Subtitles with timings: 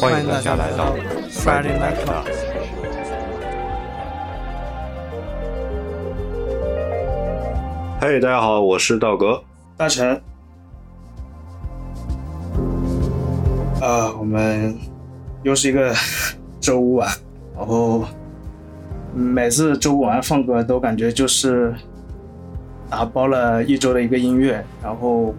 [0.00, 0.94] 欢迎大家来到
[1.28, 2.24] Friday Night Club。
[8.00, 9.42] 嘿，大家好，我是道格。
[9.76, 10.18] 大成，
[13.82, 14.74] 啊，我们
[15.42, 15.94] 又是一个
[16.60, 17.06] 周五晚，
[17.54, 18.06] 然后
[19.14, 21.74] 每次周五晚放歌都感觉就是
[22.88, 25.34] 打包了一周的一个音乐，然后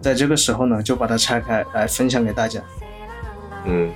[0.00, 2.60] 在这个时候呢，就把它拆开来分享给大家。
[3.66, 3.90] 嗯，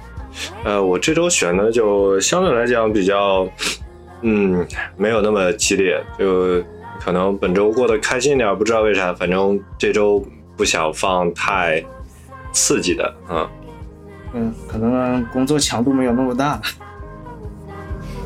[0.65, 3.49] 呃，我这周选的就相对来讲比较，
[4.23, 6.63] 嗯，没有那么激烈，就
[7.01, 10.25] 可能本周过得开心点，不知道为啥，反正这周
[10.57, 11.85] 不想放太
[12.53, 13.49] 刺激的，嗯。
[14.33, 16.61] 嗯，可能工作强度没有那么大。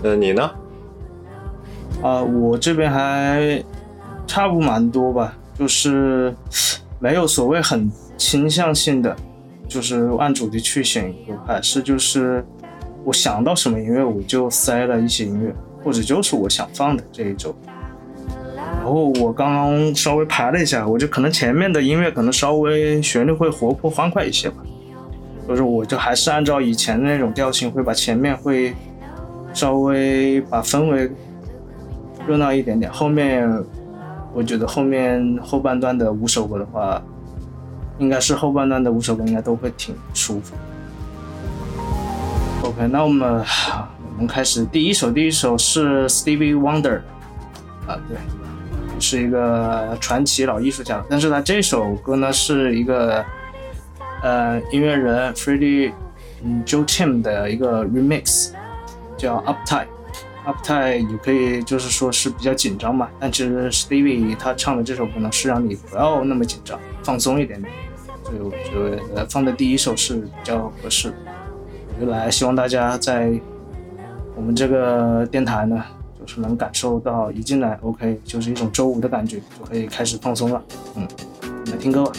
[0.03, 0.51] 呃，你呢？
[2.03, 3.65] 啊，我这边还
[4.27, 6.35] 差不蛮多吧，就是
[6.99, 9.17] 没有所谓很倾向性的。
[9.67, 12.45] 就是按主题去选一个，还是就是
[13.03, 17.55] 我想到什么音乐我就塞了一些音乐，或者就是我想放的这一周。
[18.57, 24.57] 然后我刚刚稍微排了一下，我就可能前面的音乐可能稍微旋律会活泼欢快一些吧，
[25.49, 28.75] 就是我就还是按照以前的那种调性，会把前面会
[29.55, 31.11] 稍微把氛围
[32.27, 33.51] 热闹一点点，后面
[34.35, 37.03] 我觉得后面后半段的五首歌的话。
[37.99, 40.55] 应该是后半段的五首歌应该都会挺舒服。
[42.63, 43.45] OK，那我们
[44.15, 47.01] 我们开始第一首，第一首是 Stevie Wonder，
[47.87, 48.17] 啊对，
[48.99, 53.25] 是一个传奇老艺术家，但是他这首歌呢是一个
[54.23, 55.93] 呃音乐人 Freddie
[56.65, 58.51] Joe Tim 的一个 remix，
[59.17, 59.87] 叫 Uptight。
[60.47, 67.73] Uptight 也可以就是说是比较紧张嘛，但其实 Stevie 他唱的这首歌呢是让你不要那么紧张，放松一点点。
[68.25, 71.13] 所以我觉得放在第一首是比较合适。
[71.95, 73.39] 我就来希望大家在
[74.35, 75.85] 我们这个电台呢，
[76.19, 80.65] 就是能感受到一进来 OK，就是一种周五的感觉，就可以开始放松了。
[80.97, 81.07] 嗯，
[81.71, 82.13] 来听歌吧。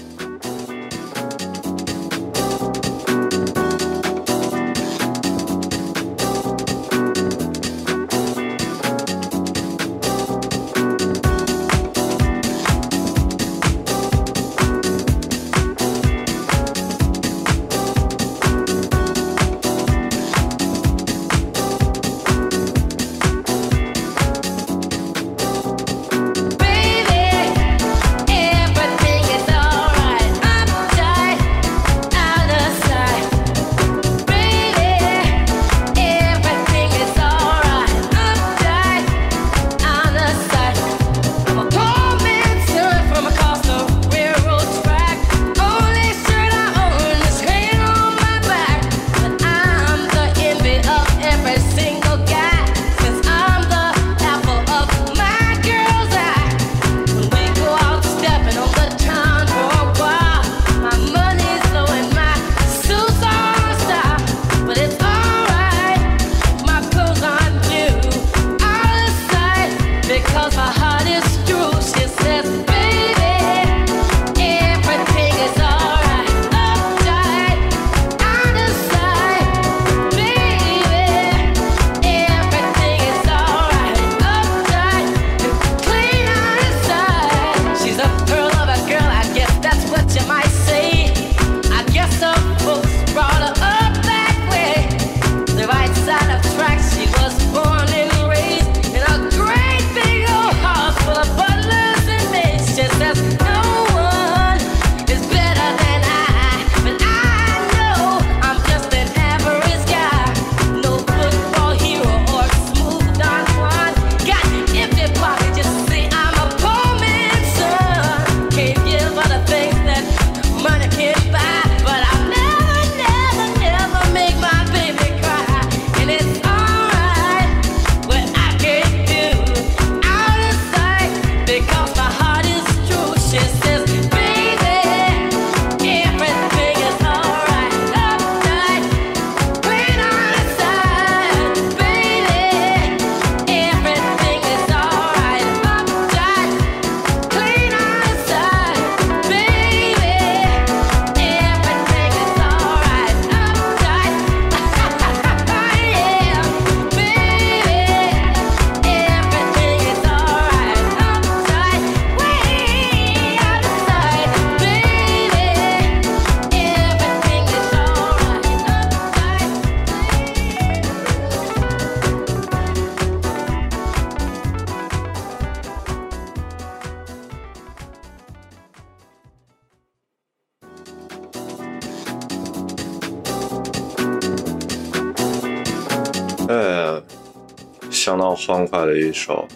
[188.95, 189.47] 的一首。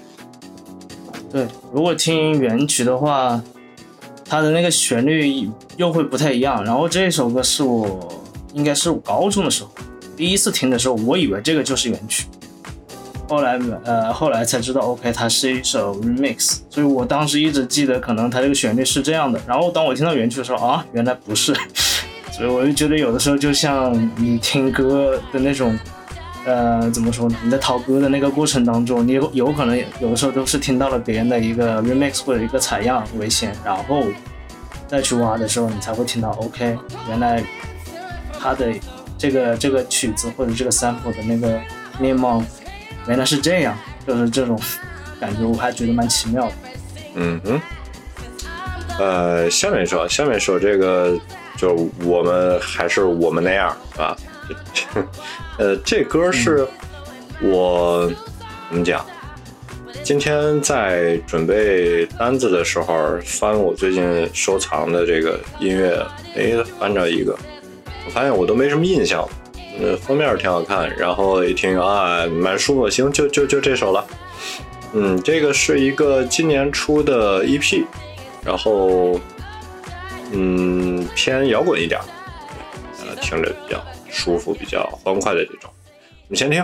[1.31, 3.39] 对，如果听原曲的话，
[4.25, 5.47] 它的那个旋律
[5.77, 6.65] 又会不太一样。
[6.65, 8.12] 然后这首歌是我
[8.53, 9.69] 应该是我高中的时候
[10.18, 12.25] 第一次听的时候，我以为这个就是原曲。
[13.27, 16.62] 后来呃，后来才知道，OK，它是一首 remix。
[16.68, 19.39] 所以我当时一直记得，可能它这个旋律是这样的。
[19.47, 21.56] 然后当我听到原曲的时候，啊，原来不是。
[22.33, 25.77] 所以我就觉得有的时候就像你听歌的那种。
[26.50, 27.36] 呃，怎么说呢？
[27.44, 34.04] 你在淘歌的那个过程当中，你有有可能有的时候都是听到了别人的一个 remix 或者一个采样为先，然后
[34.88, 36.75] 再去挖的时候，你才会听到 OK，
[37.07, 37.44] 原来
[38.40, 38.74] 他的
[39.16, 41.62] 这个这个曲子或者这个 sample 的那个
[42.00, 42.44] 面貌
[43.07, 44.60] 原来是这样，就是这种
[45.19, 46.54] 感觉，我还觉得蛮奇妙的。
[47.13, 47.62] 嗯哼。
[48.98, 51.16] 呃，下面说，下面说这个，
[51.56, 54.18] 就我们还是我们那样，啊？
[54.94, 55.07] 哼
[55.57, 56.68] 呃，这歌是
[57.41, 58.12] 我
[58.69, 59.06] 怎么讲？
[60.03, 66.03] 今天在准备单子的时候，翻我最近收藏的这个音乐，
[66.36, 67.38] 哎，翻着一个，
[68.06, 69.27] 我发现我都没什么印象。
[69.81, 72.89] 呃，封面挺好看，然后一听啊，蛮舒服。
[72.89, 74.06] 行，就就就这首了。
[74.94, 77.85] 嗯，这个是一个今年出的 EP，
[78.44, 79.19] 然后
[80.31, 82.01] 嗯，偏摇滚一点，
[83.00, 83.81] 呃，听着比较。
[84.09, 85.71] 舒服、比较欢快的这种，
[86.27, 86.63] 我们先听。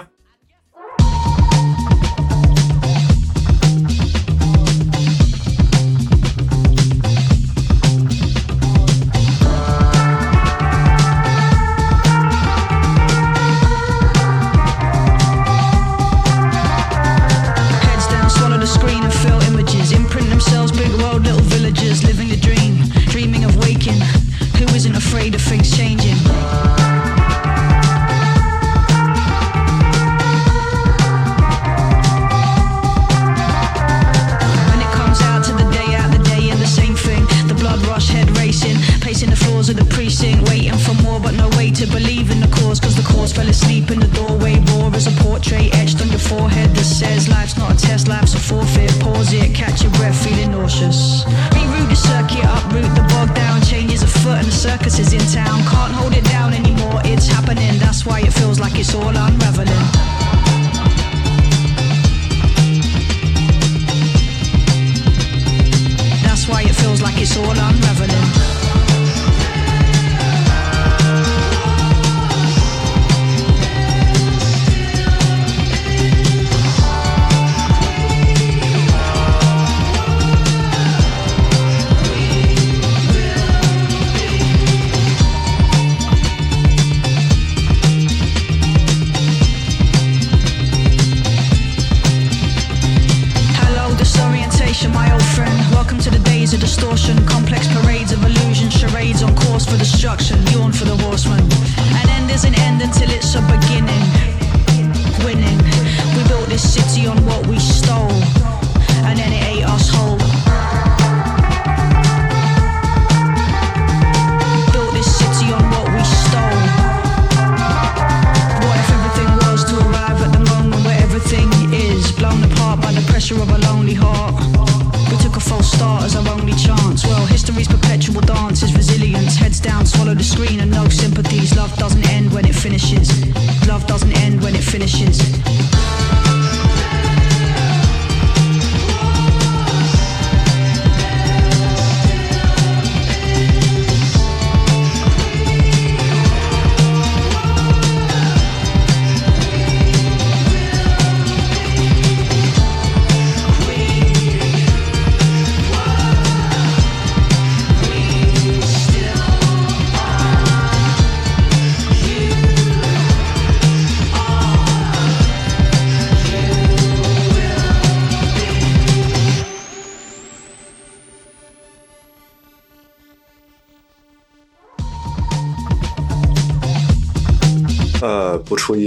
[101.15, 103.24] 不出意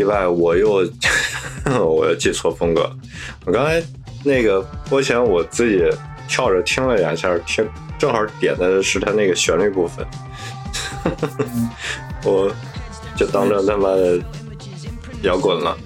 [0.08, 0.84] 外，我又
[1.86, 2.90] 我又记错风格。
[3.44, 3.80] 我刚才
[4.24, 5.84] 那个播前，我自己
[6.26, 7.64] 跳着听了两下，听
[7.98, 10.04] 正好点的是他那个旋律部分，
[12.24, 12.50] 我
[13.16, 13.90] 就当成他妈
[15.22, 15.76] 摇滚了。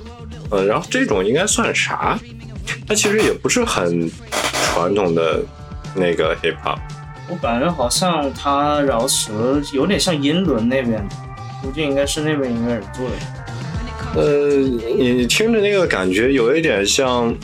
[0.50, 2.18] 嗯，然后这种应该算啥？
[2.86, 4.10] 它其实也不是很
[4.72, 5.42] 传统的
[5.94, 6.78] 那个 hip hop。
[7.28, 11.16] 我感觉好像他饶舌有点像英伦那边的，
[11.62, 13.14] 估计应该是那边音乐人做的。
[14.14, 14.58] 呃，
[14.96, 17.34] 你听着那个感觉有一点像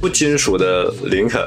[0.00, 1.42] 不金属的林肯，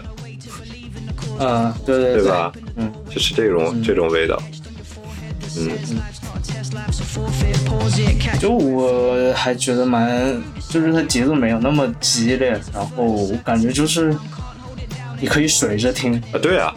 [1.40, 2.52] 啊，对对对吧？
[2.76, 4.42] 嗯，就是这种这种味道。
[5.58, 5.70] 嗯，
[8.40, 14.16] 就我还觉得蛮，就是它节奏没有那么激烈，然后我感觉就是
[15.20, 16.14] 你可以水着听。
[16.32, 16.74] 啊，对啊，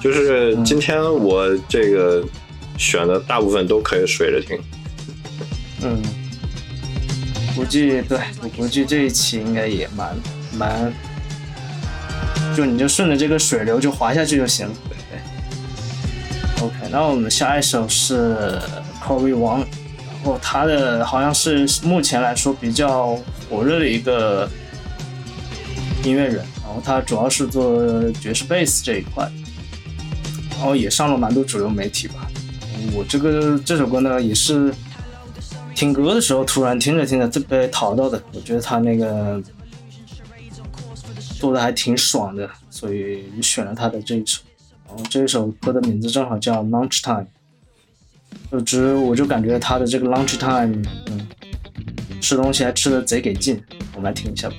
[0.00, 2.24] 就是今天我这个
[2.78, 4.58] 选的大部分都可以水着听。
[5.82, 6.00] 嗯，
[7.54, 10.16] 估计对我估计这一期应该也蛮
[10.56, 10.92] 蛮，
[12.56, 14.74] 就你就顺着这个水流就滑下去就行了。
[15.10, 16.64] 对。
[16.64, 18.58] OK，那我们下一首是
[19.04, 19.66] Corey Wang，
[19.98, 23.18] 然后他的好像是目前来说比较
[23.50, 24.48] 火热的一个
[26.04, 29.30] 音乐人，然后他主要是做爵士贝斯这一块，
[30.50, 32.26] 然后也上了蛮多主流媒体吧。
[32.94, 34.72] 我这个这首歌呢也是。
[35.74, 39.42] 听歌的时候，突然听着听着就被淘到的，我觉得他那个
[41.38, 44.42] 做的还挺爽的，所以选了他的这一首。
[44.86, 47.26] 然后这一首歌的名字正好叫 Lunch Time，
[48.50, 51.26] 就只我就感觉他的这个 Lunch Time，嗯，
[52.20, 53.62] 吃东西还吃的贼给劲。
[53.94, 54.56] 我们来听一下吧。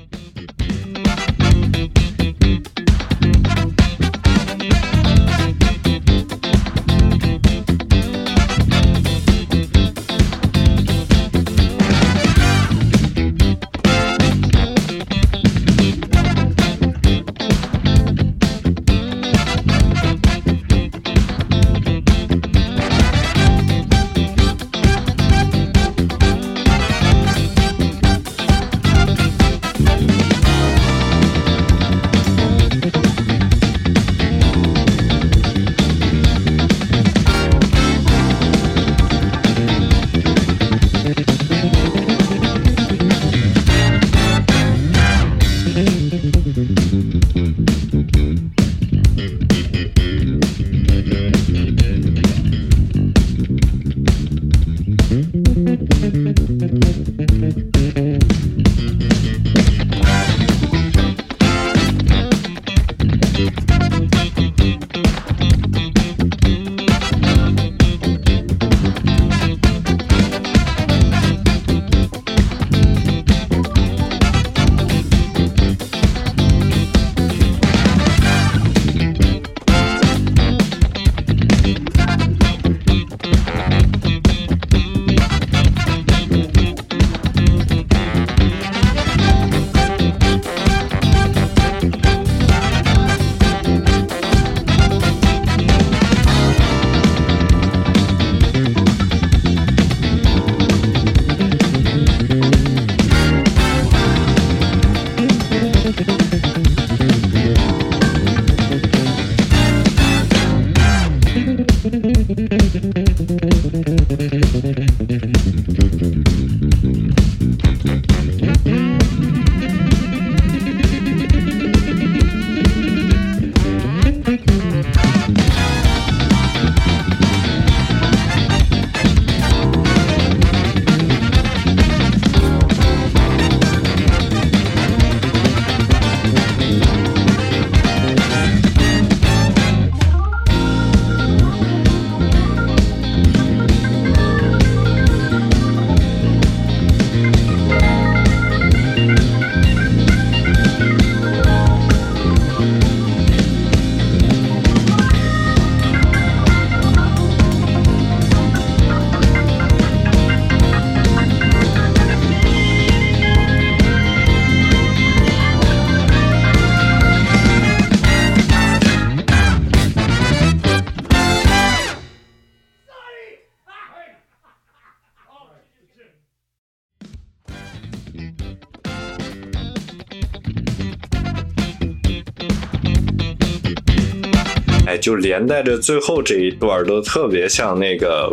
[185.04, 188.32] 就连带着最后这一段都特别像那个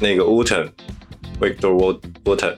[0.00, 2.56] 那个 Wooten，Victor Wooten，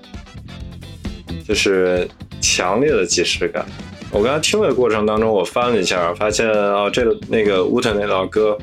[1.46, 2.08] 就是
[2.40, 3.66] 强烈的即视感。
[4.10, 8.56] 我刚才听的过程当中，我翻了一下，发现啊，这个那个 Wooten 那老哥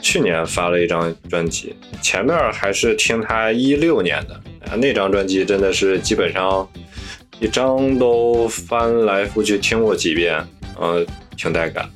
[0.00, 4.34] 去年发了一张专辑，前面还是听他一六年的
[4.68, 6.68] 啊，那张专辑真的是基本上
[7.38, 10.44] 一张都翻来覆去听过几遍，
[10.80, 11.88] 嗯，挺带感。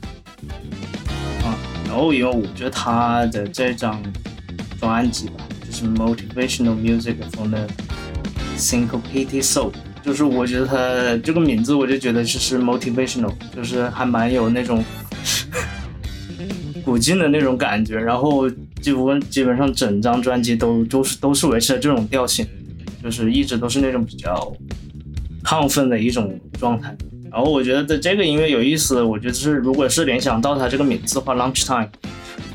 [1.98, 4.00] 哦，因为我觉得他的这张
[4.78, 5.34] 专辑吧，
[5.66, 7.66] 就是 Motivational Music from the
[8.56, 9.72] Syncopated Soul，
[10.04, 14.84] 就是我觉得他这个名字我就觉得就是 motivational，就是还蛮有那种
[16.84, 17.98] 古劲的那种感觉。
[17.98, 18.48] 然后
[18.80, 22.46] 几乎基本上整张专辑都都是都是维持了这种调性，
[23.02, 24.52] 就是一直都是那种比较
[25.42, 26.96] 亢奋的一种状态。
[27.38, 31.86] 然后我觉得这个音乐有意思，我觉得是如果是联想到它这个名字的话，Lunch Time，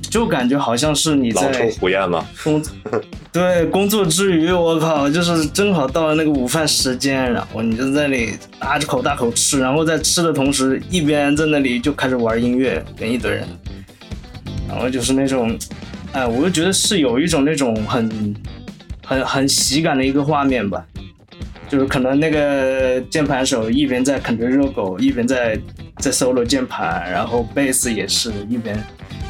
[0.10, 2.26] 就感觉好像是你在狼虫虎咽吗？
[2.44, 2.62] 工
[3.32, 13.48] 对工作之余，我靠，就是正好到了那个午饭时间，然后你就在那里大口大口吃，然后在吃的同时，一边在那里就开始玩音乐，跟一堆人，
[14.68, 15.58] 然后就是那种，
[16.12, 18.36] 哎，我就觉得是有一种那种很
[19.06, 20.86] 很很喜感的一个画面吧。
[21.74, 25.60] 就是可能那个键盘手一边在啃着热狗，一边在
[25.98, 28.80] 在 solo 键盘，然后贝斯也是一边，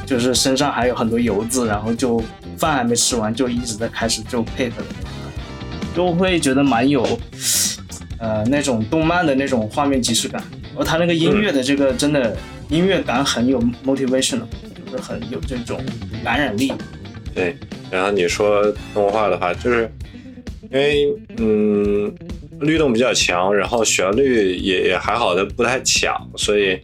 [0.06, 2.22] 就是身上还有很多油渍，然后就
[2.58, 4.84] 饭还没吃完就一直在开始就配合，
[5.96, 7.18] 就会觉得蛮有，
[8.20, 10.44] 呃那种动漫的那种画面即视感。
[10.64, 12.36] 然后他那个音乐的这个真的
[12.68, 14.42] 音乐感很有 motivation，
[14.86, 15.80] 就是很有这种
[16.26, 16.74] 感染力。
[17.34, 17.56] 对，
[17.90, 19.90] 然后你说动画的话，就是
[20.74, 22.14] 因为嗯。
[22.60, 26.80] 律动比较强，然后旋律也也还好的，不太抢，所以，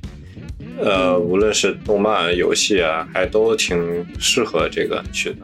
[0.77, 5.37] 呃，无论是动漫、游戏啊，还都挺适合这个曲子。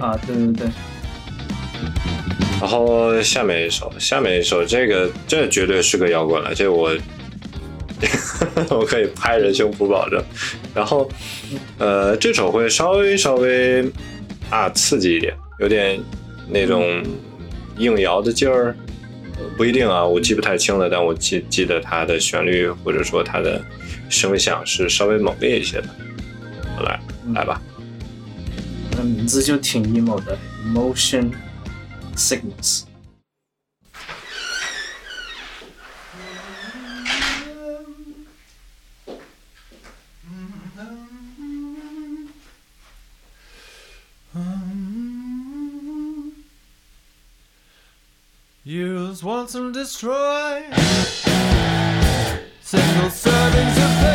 [0.00, 0.66] 啊，对对对。
[2.58, 6.96] 然后下面一首，下面一首，这个这绝对是个摇滚了，这我
[8.70, 10.22] 我可以拍人胸脯保证。
[10.74, 11.06] 然后，
[11.76, 13.84] 呃，这首会稍微稍微
[14.48, 16.00] 啊刺激一点，有点
[16.48, 17.02] 那种
[17.78, 18.76] 硬摇的劲儿。
[19.56, 23.60] 不一定啊，我记不太清了，但我记记得它的旋律或者说它的
[24.08, 25.88] 声响是稍微猛烈一些的。
[26.84, 27.00] 来，
[27.34, 27.60] 来吧。
[28.92, 31.32] 那名字就挺 emo 的，emotion
[32.16, 32.84] Sickness。
[49.24, 50.62] Once and destroy.
[52.60, 54.13] Single servings of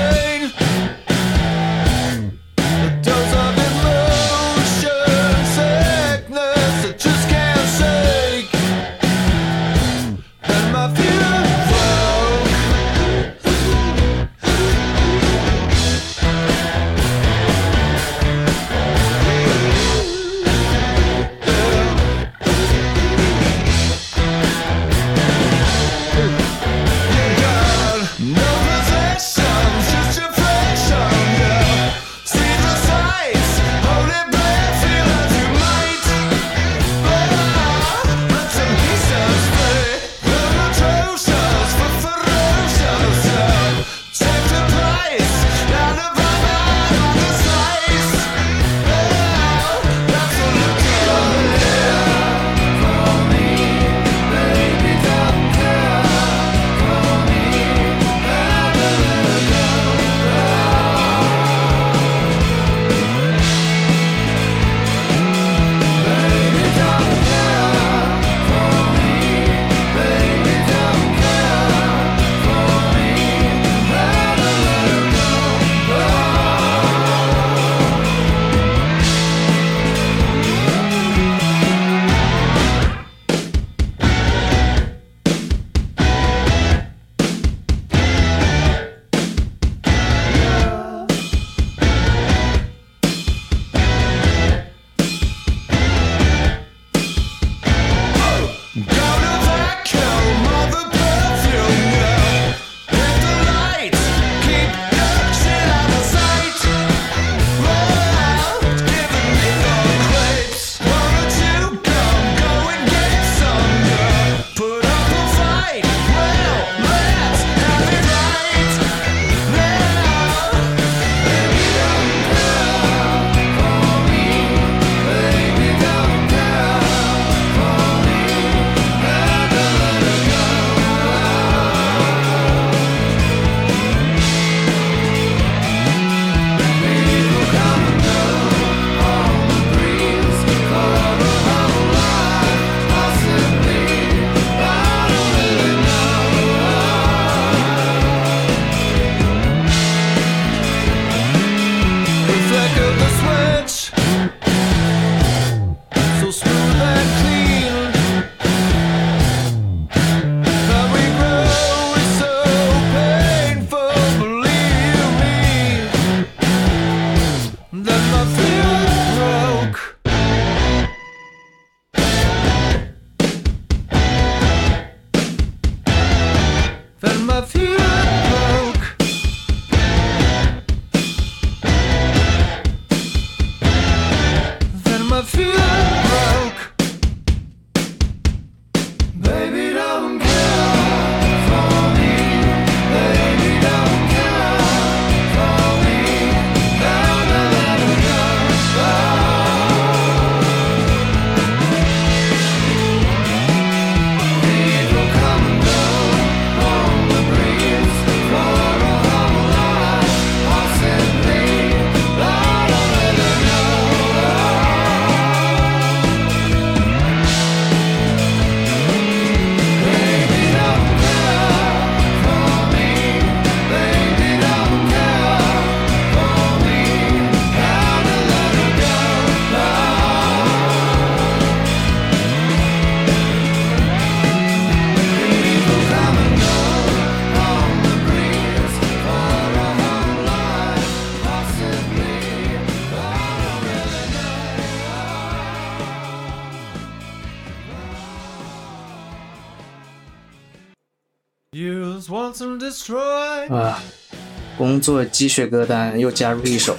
[254.79, 256.73] 工作积雪歌单又加入一首。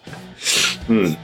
[0.88, 1.16] 嗯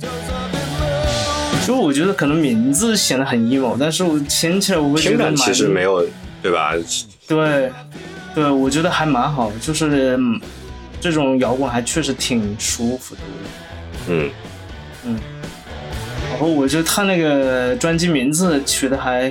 [0.00, 1.64] love.
[1.64, 6.04] 就我觉得可能名字显得很 emo，但是我听起来我会觉得其实没有，
[6.42, 6.72] 对吧？
[7.28, 7.70] 对，
[8.34, 10.40] 对，我觉得还蛮好，就是、嗯
[11.00, 13.20] 这种摇滚还确实挺舒服的。
[14.08, 14.30] 嗯
[15.04, 15.20] 嗯，
[16.30, 19.28] 然后我觉得他那个专辑名字取的还，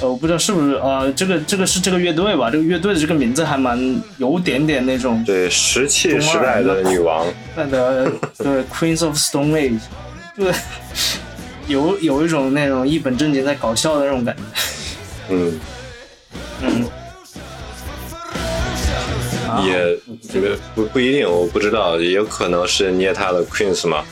[0.00, 2.50] 呃，我不知道是不是呃，这个这个是这个乐队吧？
[2.50, 3.78] 这个乐队的这个名字还蛮
[4.18, 9.80] 有点点那种对，石器时代的女王，那个 对 Queens of Stone Age，
[10.36, 10.52] 对，
[11.66, 14.42] 有有一种那种一本正经在搞笑的那种感觉。
[15.30, 15.60] 嗯，
[16.60, 16.84] 嗯，
[19.48, 19.98] 啊也
[20.30, 24.04] 这个不不一定，我不知道，也有可能是捏他的 Queens 嘛，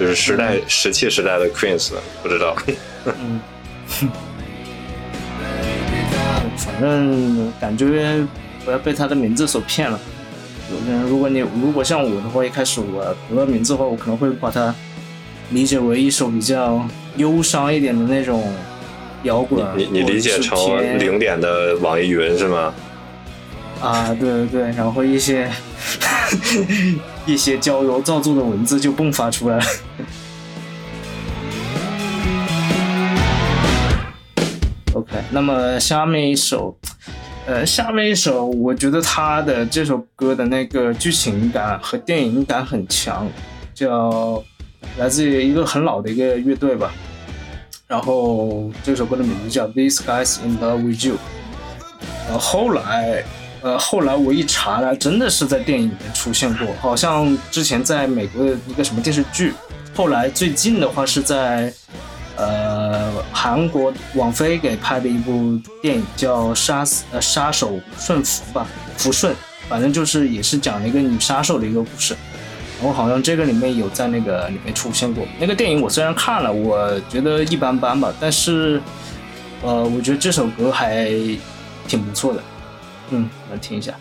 [0.00, 1.90] 就是时代石器时代的 Queens，
[2.22, 2.56] 不知道。
[3.04, 3.40] 嗯，
[6.56, 8.24] 反正感觉
[8.64, 9.98] 不要被他的名字所骗了。
[10.88, 14.74] 嗯，如果你如果像我的话，一开始我读到名字的话，我可能会把它
[15.50, 16.84] 理解为一首比较
[17.16, 18.52] 忧伤一点的那种
[19.22, 19.64] 摇滚。
[19.76, 20.58] 你你理解成
[20.98, 22.74] 零点的网易云是吗？
[23.80, 25.48] 啊，对对对，然后一些
[27.26, 29.64] 一些矫揉造作的文字就迸发出来了。
[35.08, 36.76] OK，那么下面一首，
[37.46, 43.28] 呃，下面一首，我觉得他的这首歌的那个剧情感和电影感很强，
[43.72, 44.42] 叫
[44.98, 46.92] 来自于一个很老的一个乐队吧。
[47.86, 51.14] 然后这首歌的名字叫《These Guys in Love with You》。
[52.28, 53.22] 呃，后来，
[53.62, 59.52] 呃，后来我一查呢，真的是在电影里面出现过，好像之前在美国的一个什么电视剧，
[59.94, 61.72] 后来最近的话是在，
[63.32, 69.34] 韩国网飞给拍的一部电影叫《杀死呃杀手顺福》吧，福顺，
[69.68, 72.16] 反正就是也是讲了一个女杀手的一个故事。
[72.78, 75.26] 然后好像这个里面有在那个里面出现过。
[75.38, 78.80] 那个电影我虽然看了，我觉得一般般吧，但是，
[79.62, 81.10] 呃，我觉得这首歌还
[81.88, 82.42] 挺不错的。
[83.08, 83.94] 嗯，来听一下。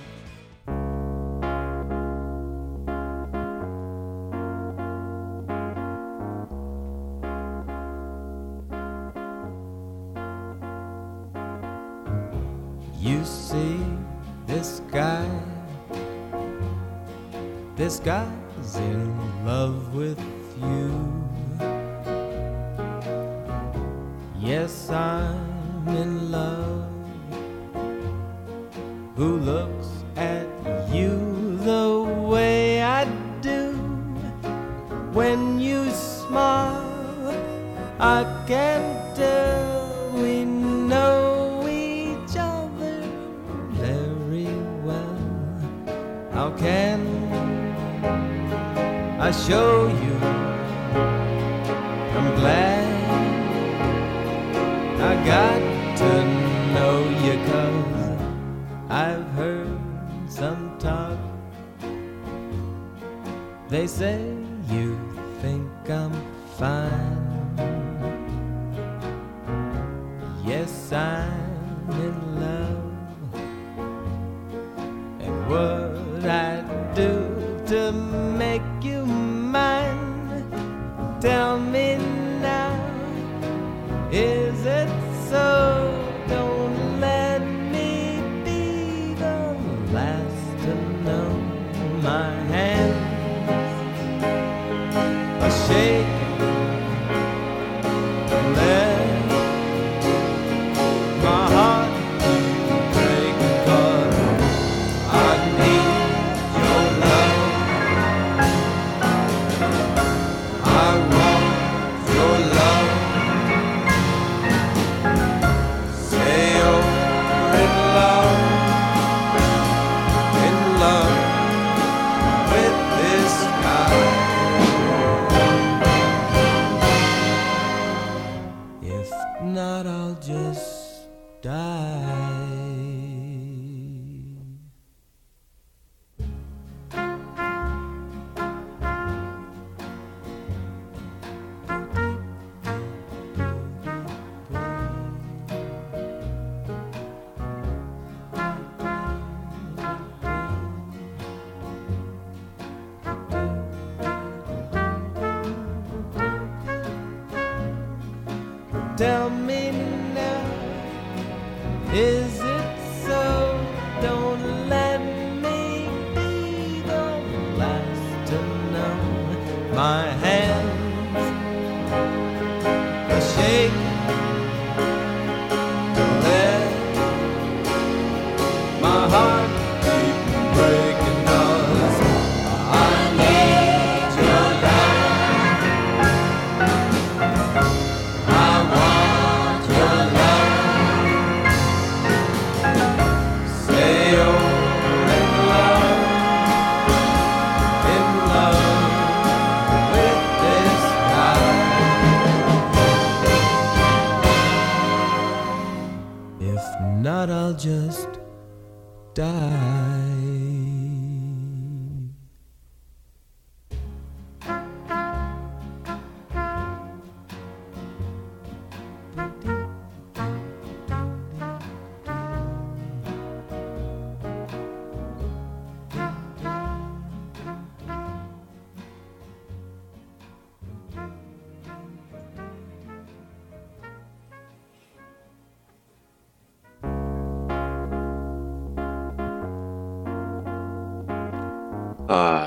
[18.06, 20.20] Guy's in love with
[20.62, 21.15] you.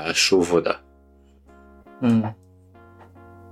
[0.09, 0.75] 啊，舒服的。
[2.01, 2.23] 嗯，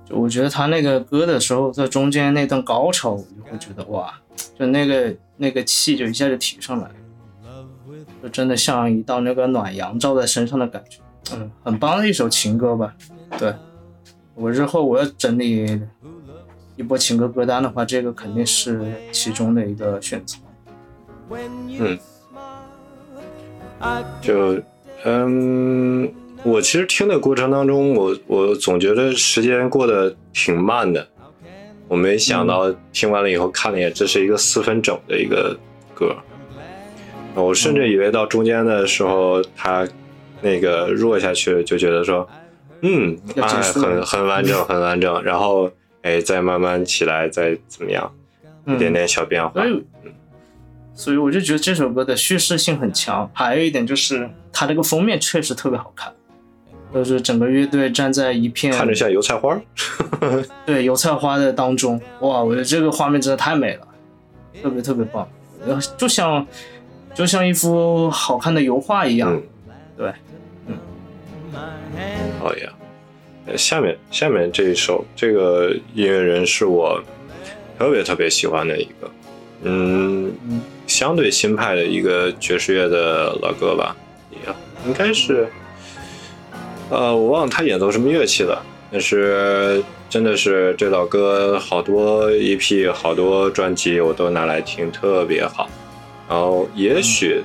[0.05, 4.13] 就我觉得他那个歌的时候，在中间那段高潮，我就会觉得哇，
[4.57, 6.95] 就那个那个气就一下就提上来了，
[8.23, 10.99] 就真的像一道那个暖阳照在身上的感觉。
[11.33, 12.95] 嗯，很棒的一首情歌吧。
[13.37, 13.53] 对，
[14.33, 15.79] 我日后我要整理
[16.77, 20.37] 一波情歌歌单的话，这个肯定是其中的一个选择。
[21.29, 21.99] 嗯，
[24.21, 24.61] 就
[25.03, 26.11] 嗯，
[26.47, 31.05] 我其实听的过程当中，我我总觉得时间过得挺慢的。
[31.89, 35.57] 我没想到听完了以后看了一眼，这是一个四分整的一个
[35.93, 36.15] 歌。
[37.35, 39.85] 我甚至以为到中间的时候，它
[40.41, 42.25] 那个弱下去，就觉得说，
[42.79, 45.21] 嗯，啊，很很完整，很完整。
[45.23, 45.69] 然后，
[46.01, 48.09] 哎，再慢慢起来，再怎么样，
[48.65, 49.51] 一点点小变化。
[49.65, 49.83] 嗯，
[50.95, 53.29] 所以我就觉得这首歌的叙事性很强。
[53.33, 56.11] 还有一点就是，它这个封面确实特别好看，
[56.97, 59.59] 就是整个乐队站在一片看着像油菜花，
[60.65, 63.87] 对油菜花的当中，哇，我觉得这个画面真的太美了，
[64.61, 65.27] 特别特别棒，
[65.97, 66.45] 就像
[67.13, 69.33] 就像一幅好看的油画一样。
[69.33, 69.43] 嗯。
[69.97, 70.13] 对，
[72.39, 72.71] 哦呀，
[73.47, 77.01] 呃下面下面这一首，这个音乐人是我
[77.79, 79.11] 特别特别喜欢的一个，
[79.63, 80.31] 嗯，
[80.85, 83.95] 相对新派的一个爵士乐的老哥吧，
[84.29, 84.37] 也
[84.85, 85.47] 应该是，
[86.89, 95.69] 呃，我忘了他演奏什么乐器了，但是真的是这老哥好多 EP 好多专辑我都拿来听，特别好。
[96.29, 97.43] 然后也许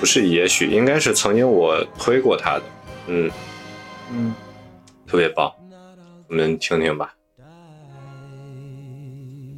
[0.00, 2.62] 不是，也许应该是曾经我推过他的，
[3.08, 3.30] 嗯，
[4.10, 4.34] 嗯，
[5.06, 5.52] 特别棒，
[6.28, 7.14] 我们听听吧。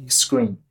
[0.09, 0.64] Screen。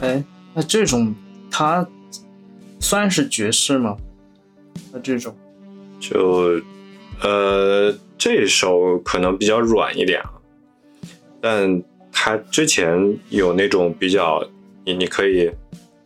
[0.00, 0.22] 哎，
[0.54, 1.14] 那这种
[1.50, 1.86] 它
[2.80, 3.96] 算是爵士吗？
[4.92, 5.34] 那这种
[6.00, 6.60] 就
[7.20, 10.32] 呃这首可能比较软一点啊，
[11.40, 11.82] 但
[12.12, 14.42] 它之前有那种比较
[14.84, 15.50] 你你可以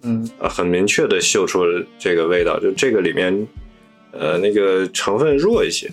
[0.03, 1.61] 嗯呃很明确的嗅出
[1.99, 3.47] 这个味道，就这个里面
[4.13, 5.91] 呃那个成分弱一些。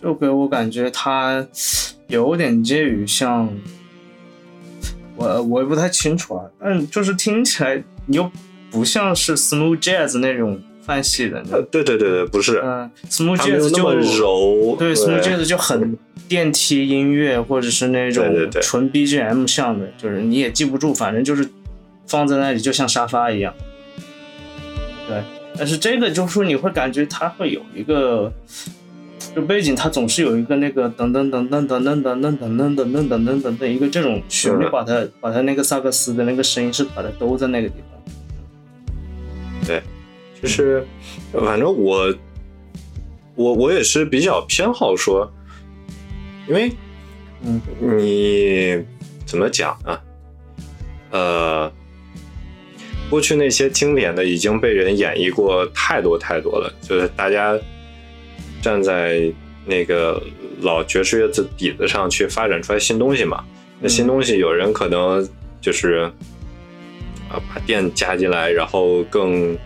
[0.00, 1.44] 就给我感觉它
[2.06, 3.48] 有点介于像，
[5.18, 8.30] 我我也不太清楚啊，但就是听起来你又
[8.70, 14.76] 不像是 smooth jazz 那种范系的，呃，对对对对，不是，嗯，smooth jazz 就那么柔。
[14.78, 15.98] 对 smooth jazz 就很
[16.28, 18.24] 电梯音乐或者是那种
[18.62, 21.48] 纯 BGM 像的，就是你也记不住，反正就是
[22.06, 23.52] 放在那里就像沙发一样。
[25.08, 25.22] 对，
[25.58, 28.32] 但是这个就是说你会感觉它会有一个。
[29.38, 38.02] 就背景，它总是有一个那个噔噔噔噔噔噔噔噔噔噔噔噔噔噔的一个这种旋律，把它把它那个萨克斯的那个声音是把它兜在那个地方。
[39.64, 39.80] 对，
[40.42, 40.84] 就是
[41.32, 42.12] 反正我
[43.36, 45.32] 我我也是比较偏好说，
[46.48, 46.72] 因为
[47.44, 48.84] 嗯你
[49.24, 50.00] 怎么讲呢？
[51.12, 51.72] 呃，
[53.08, 57.56] 过去那些经典的已经被人演绎过太多太多了，就是大家。
[58.60, 59.30] 站在
[59.64, 60.22] 那个
[60.62, 63.44] 老爵士乐的底子上去发展出来新东西嘛？
[63.80, 65.28] 那新东西有人可能
[65.60, 66.10] 就是
[67.28, 69.56] 啊把电加进来，然后更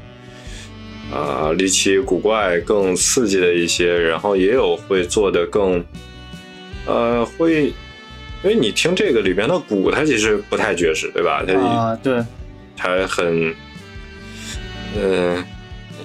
[1.12, 5.84] 啊离奇古怪、更刺激的一些，然后也有会做的更
[6.86, 7.66] 呃会，
[8.42, 11.44] 因为你听这个里边的鼓，它其实不太爵士，对吧？
[11.46, 12.22] 它啊对，
[12.76, 13.54] 它很
[14.96, 15.44] 嗯。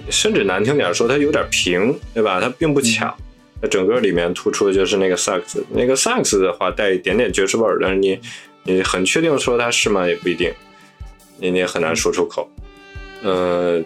[0.10, 2.40] 甚至难听点说，它有点平，对吧？
[2.40, 3.14] 它并不强。
[3.60, 8.20] 它整个里面突出的就是那个萨克斯，那个萨克斯的话带一点点爵士味儿，但是你
[8.64, 10.08] 你很确定说它是吗？
[10.08, 10.54] 也不一定，
[11.38, 12.48] 你你也很难说出口。
[13.24, 13.82] 呃，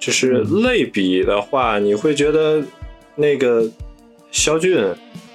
[0.00, 2.62] 就是类比的话，你会觉得
[3.14, 3.68] 那个
[4.30, 4.82] 肖俊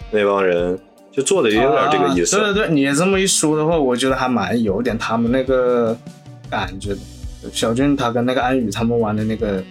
[0.09, 0.79] 那帮人
[1.11, 2.35] 就做的也有点这个意思。
[2.35, 5.95] 对对对，你这么一说的话，我觉得还蛮有点他们那个
[6.49, 6.97] 感觉的。
[7.53, 9.63] 小俊他跟那个安宇他们玩的那个。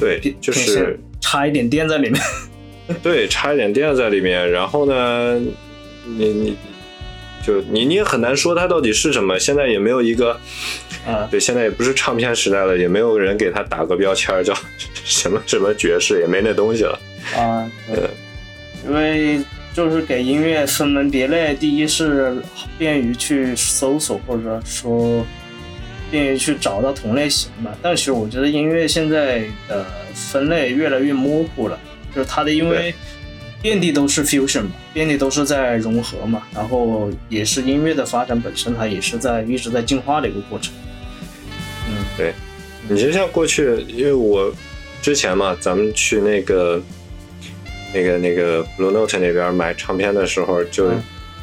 [0.00, 2.20] 对，就是差一点电在里面。
[3.02, 5.38] 对，差一点电在里面，然后呢，
[6.06, 6.56] 你你
[7.46, 9.38] 就你你也很难说它到底是什么。
[9.38, 10.32] 现在也没有一个，
[11.06, 14.52] 啊，对，现在也不是唱片时代了，也没有人给它打个标签叫
[15.04, 16.98] 什么什么爵士，也没那东西了。
[17.36, 18.10] 啊， 对，
[18.84, 19.40] 因为
[19.72, 22.36] 就是给音乐分门别类，第一是
[22.76, 25.24] 便于去搜索，或者说。
[26.10, 31.78] 便于去找到同类型吧，但是我觉得音乐现在的分类越来越模糊了，
[32.14, 32.92] 就是它的因为
[33.62, 40.72] 遍地都是 fusion 嘛，遍地都是在融合嘛，然后也是音乐的发展本身，它也是在一直在进化的一个过程。
[41.88, 42.32] 嗯，对，
[42.88, 44.52] 你就像过去，因为我
[45.00, 46.82] 之前嘛，咱们去那个
[47.94, 50.90] 那个那个 Blue Note 那边买唱片的时候，就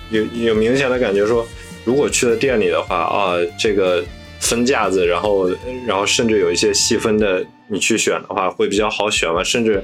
[0.10, 1.48] 有有明显的感觉说，
[1.86, 4.04] 如果去了店里的话啊，这个。
[4.40, 5.50] 分架子，然后，
[5.86, 9.44] 然后甚至有一些细分的，你去选的话会比较好选嘛。
[9.44, 9.84] 甚至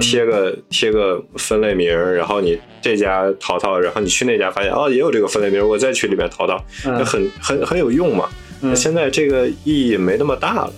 [0.00, 6.62] 贴个贴个分类名，然后你这家淘淘，然后你去那家发现哦也有这个分类名，我再去里面淘淘，
[7.04, 8.28] 很很很有用嘛。
[8.60, 10.72] 那现在这个意义没那么大了，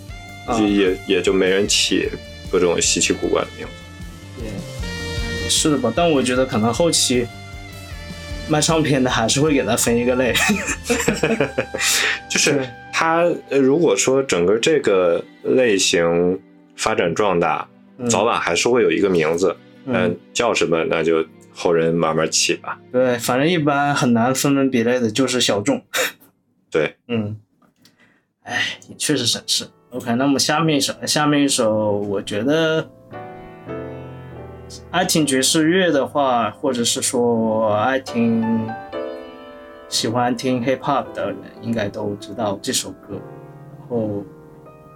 [0.60, 2.08] 也也也就没人起
[2.50, 4.42] 各种稀奇古怪的名字。
[4.42, 5.92] 对，是的吧？
[5.94, 7.26] 但我觉得可能后期。
[8.50, 10.34] 卖唱片的还是会给他分一个类，
[12.28, 16.38] 就是他如果说整个这个类型
[16.76, 17.66] 发展壮大，
[18.08, 21.24] 早晚还是会有一个名字，嗯，叫什么那就
[21.54, 22.78] 后人慢慢起吧。
[22.90, 25.80] 对，反正一般很难分门别类的，就是小众。
[26.70, 27.36] 对，嗯，
[28.42, 29.66] 哎，也确实省事。
[29.90, 32.90] OK，那么下面一首，下面一首，我觉得。
[34.90, 38.68] 爱听爵士乐的话，或者是说爱听、
[39.88, 43.20] 喜欢听 hip hop 的人，应该都知道这首歌。
[43.78, 44.24] 然后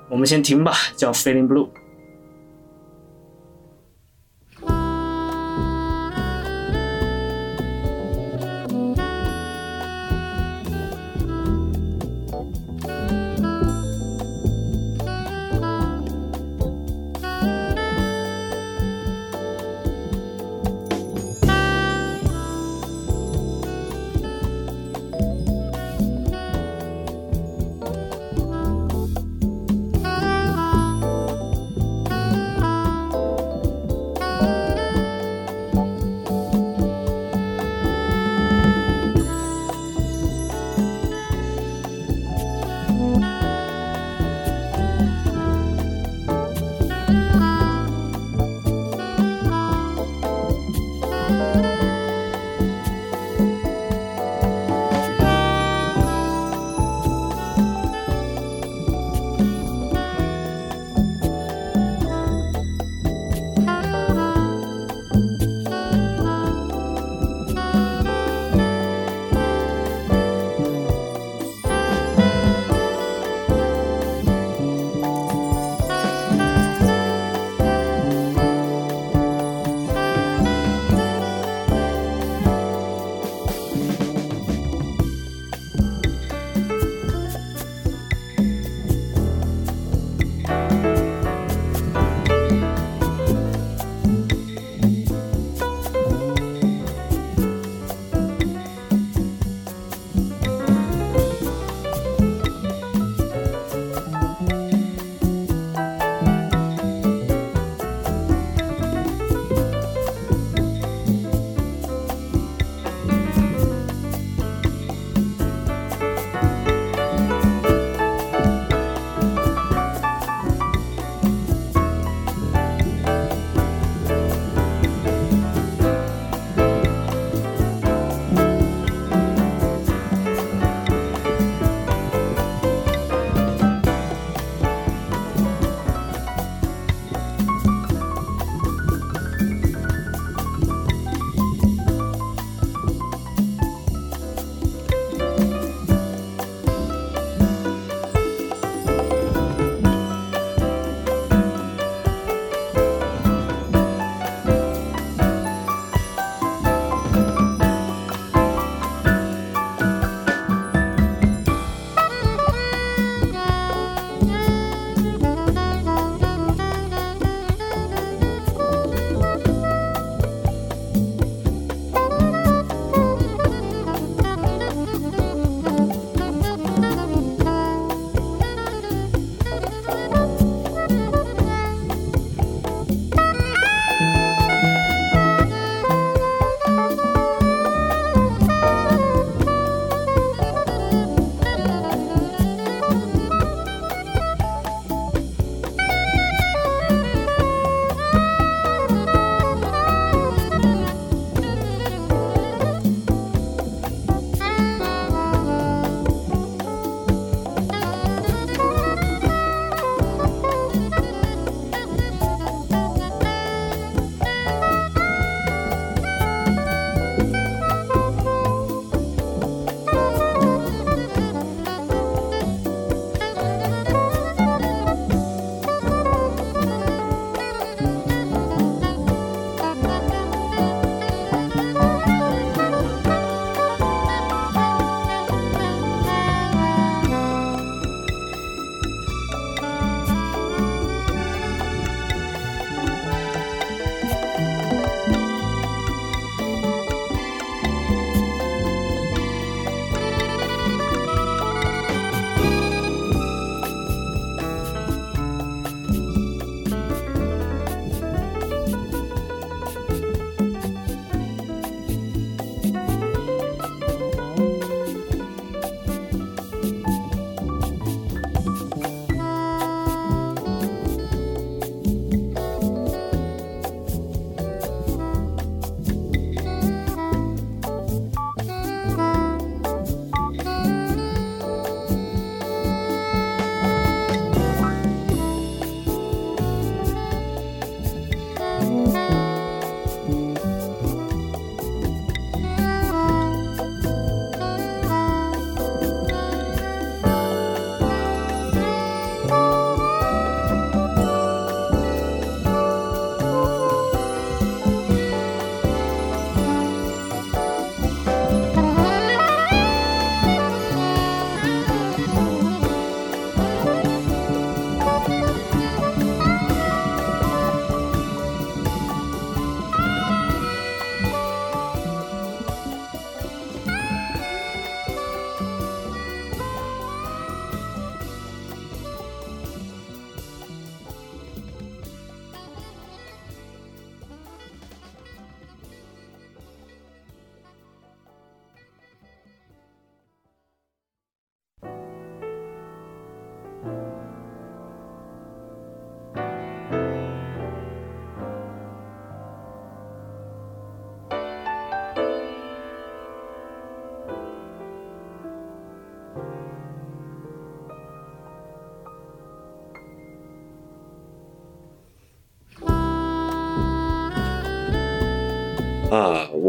[0.08, 1.66] 我们先听吧，叫《Feeling Blue》。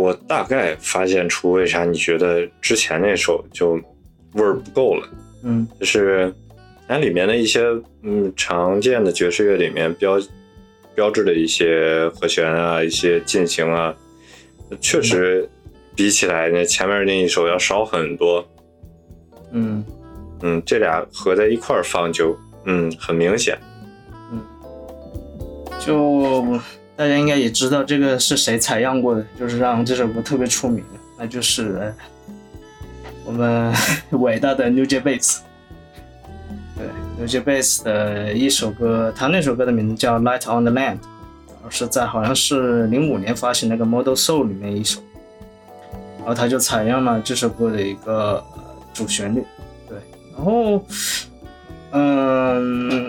[0.05, 3.71] 我大概发现出为啥你觉得之前那首就
[4.33, 5.09] 味儿不够了，
[5.43, 6.31] 嗯就是
[6.87, 7.61] 它里面的一些
[8.03, 10.19] 嗯常见的爵士乐里面标
[10.93, 13.95] 标志的一些和弦啊、一些进行啊，
[14.79, 15.49] 确实
[15.95, 18.47] 比起来那前面那一首要少很多。
[19.51, 19.83] 嗯
[20.41, 23.57] 嗯，这俩合在一块儿放就嗯很明显。
[24.31, 24.39] 嗯
[25.79, 26.59] 就
[26.97, 31.93] 大家应该也知道这个是谁采样过的，就是让这首歌特别出名的，那就是
[33.25, 33.73] 我们
[34.11, 35.39] 伟大的 New J Bass。
[36.77, 36.87] 对
[37.17, 40.97] ，New J Bass 的一首歌，他那首歌的名字叫《Light on the Land》，
[41.69, 45.01] 是在好像是零五年发行那个《Model Soul》里面一首，
[46.19, 48.41] 然后他就采样了这首歌的一个、
[48.93, 49.43] 主旋律，
[49.89, 49.97] 对，
[50.33, 50.81] 然后
[51.91, 53.05] 嗯。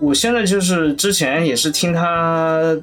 [0.00, 2.76] 我现在就是之前也是听他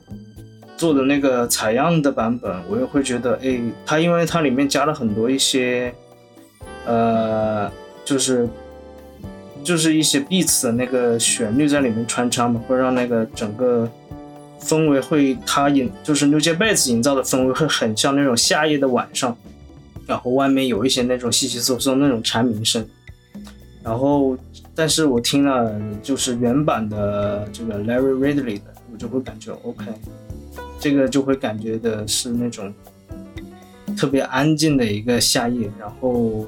[0.82, 5.94] 做的那个采样的版本，我也会觉得，哎，它因为它里面加了很多一些，
[6.88, 7.72] 呃，
[8.04, 8.50] 就是
[9.64, 13.88] 就是一些 beats 的那个旋律在里面穿插嘛，会让那个整个
[14.60, 19.38] 氛围会，它营就是 New J Bass 营造的氛围会很像那种夏夜的晚上，
[20.08, 22.84] 然后外面有一些那种悉悉嗦嗦那种蝉鸣声，
[23.84, 24.36] 然后。
[24.74, 29.86] 但是我听了就是原版的这个 Larry Ridley 的，我就会感觉 OK，
[30.82, 32.74] 这个就会感觉的是那种
[33.96, 36.46] 特别安静的一个夏夜，然后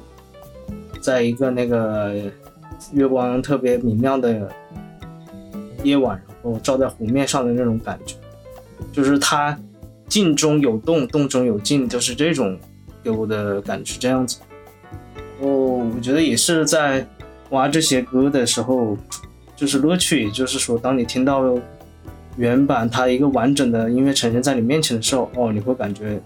[1.00, 2.12] 在一个那个
[2.92, 4.50] 月光特别明亮的
[5.82, 8.16] 夜晚，然后照在湖面上的那种感觉，
[8.92, 9.56] 就是它
[10.08, 12.58] 静中有动，动中有静，就是这种
[13.02, 14.40] 给我的感觉是这样子。
[15.40, 17.06] 哦，我觉得也是在。
[17.50, 18.96] 挖这些歌的时候，
[19.54, 21.54] 就是乐趣，也就是说，当你听到
[22.36, 26.20] 原版它一个完整的音乐呈现在你面前的时候，哦，你会感觉，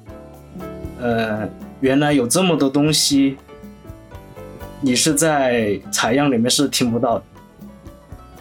[1.01, 1.49] 呃，
[1.81, 3.37] 原来有这么多东西，
[4.81, 7.25] 你是在采样里面是听不到的。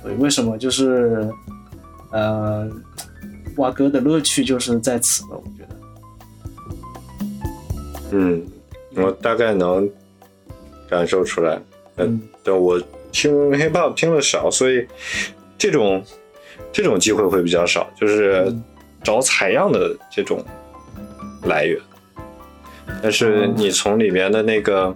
[0.02, 1.30] 所以为什么就是，
[2.12, 2.70] 呃，
[3.58, 5.76] 挖歌的乐趣就是在此了，我觉得。
[8.12, 8.46] 嗯，
[8.96, 9.90] 我大概能
[10.90, 11.60] 感受出来。
[11.98, 12.80] 嗯，对我
[13.12, 14.88] 听 hip hop 听的少，所以
[15.58, 16.02] 这种
[16.72, 18.54] 这种机会会比较少，就是
[19.04, 20.44] 找采样的这种
[21.44, 21.80] 来源。
[23.02, 24.96] 但是你从里面的那个，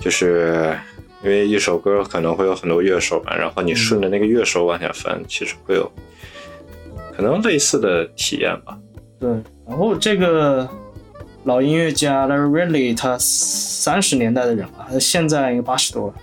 [0.00, 0.76] 就是
[1.22, 5.90] 因为一首歌可能会有很多乐手嘛，然后你顺着那个乐手往下翻，其实会有
[7.16, 8.78] 可能类似的体验吧。
[9.18, 9.30] 对，
[9.66, 10.68] 然后这个。
[11.44, 16.14] 老音乐家 Larry Ridley，他三十年代的人了，他现在应该八十多了，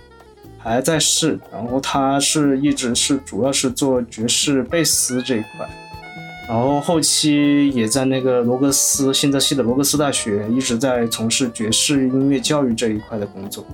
[0.68, 1.38] 还在世。
[1.52, 5.68] 然后他是一直是主要是做爵士贝斯这一块，
[6.48, 13.64] 然后后期也在那个罗格斯新泽西的罗格斯大学一直在从事爵士音乐教育这一块的工作。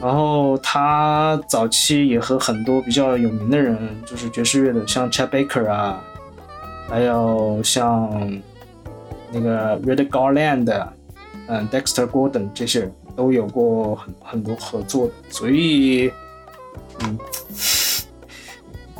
[0.00, 3.76] 然后他早期也和很多比较有名的人，
[4.06, 6.02] 就是爵士乐的，像 Chet Baker 啊，
[6.88, 8.40] 还有像。
[9.32, 10.88] 那个 Red Garland，
[11.46, 16.10] 嗯，Dexter Gordon 这些人都有过很很多合作的，所以，
[17.00, 17.18] 嗯，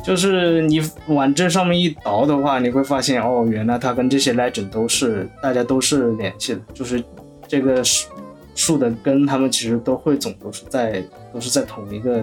[0.05, 7.03] 就是你往这上面一倒的话，你会发现哦，原来他跟这些 legend 都是大家都是联系的，就是
[7.49, 8.11] 这个树
[8.55, 11.03] 树的根，他们其实都汇总都是在
[11.33, 12.23] 都是在同一个，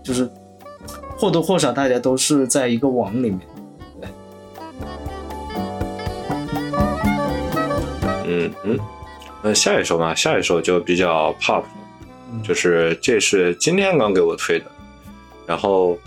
[0.00, 0.30] 就是
[1.18, 3.40] 或多或少大家都是在一个网里面。
[8.28, 8.78] 嗯嗯，
[9.42, 11.64] 那下一首嘛，下一首就比较 pop，
[12.44, 14.66] 就是这是今天刚给我推的，
[15.46, 15.98] 然后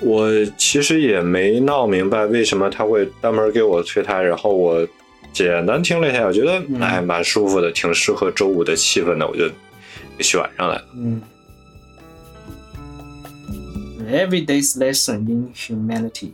[0.00, 4.86] 我其实也没闹明白为什么他会专门给我推它，然后我
[5.32, 9.48] 简单听了一下，我觉得还蛮舒服的，挺适合周五的气氛的，我就
[10.18, 10.84] 给选上来了。
[10.94, 11.22] 嗯
[14.06, 16.32] ，Everyday's lesson in humanity。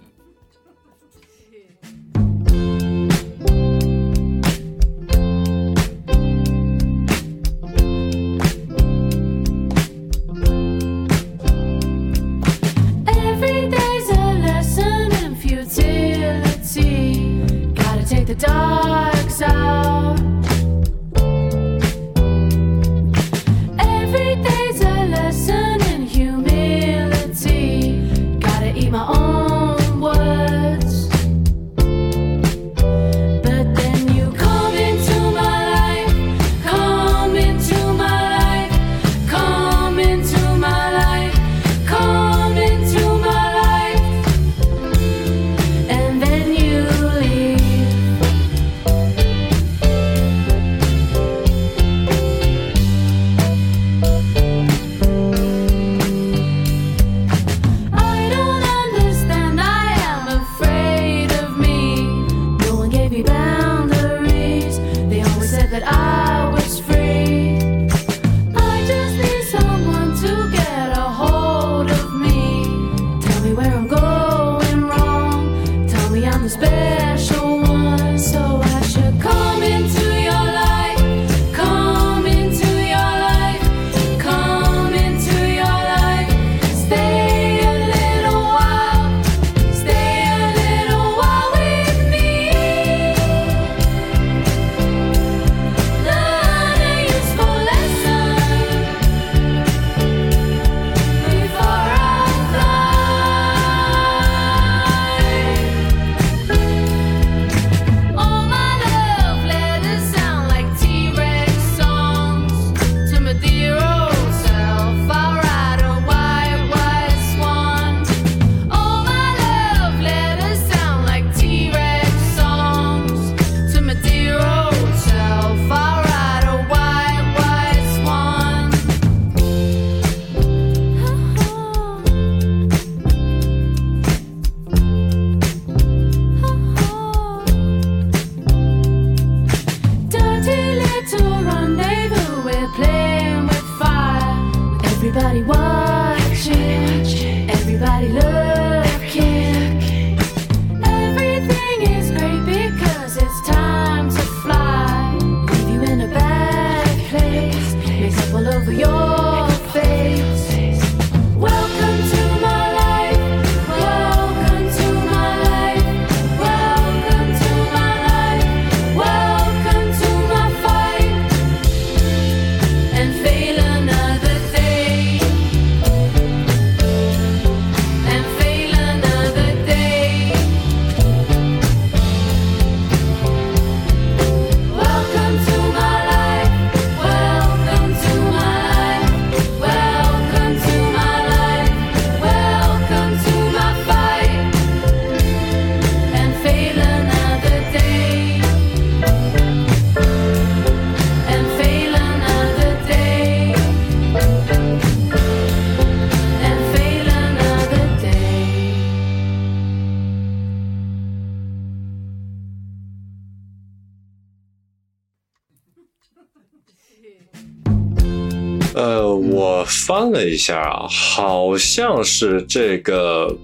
[220.24, 223.34] 了一下啊，好像是这个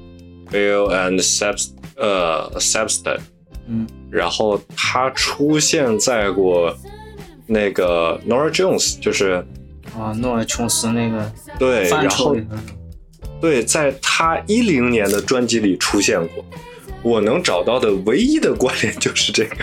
[0.50, 3.18] Bill and Seps 呃 Sepston，
[3.66, 6.76] 嗯，然后他出现在过
[7.46, 9.44] 那个 Nora Jones，就是
[9.98, 12.36] 啊，诺尔琼斯那个对，范然后
[13.40, 16.44] 对，在他一零年的专辑里出现过。
[17.02, 19.56] 我能找到的唯一的关联就是这个。